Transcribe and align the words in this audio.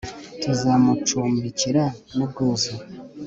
Tuzamucumbikira 0.41 1.83
nubwuzu 2.15 2.73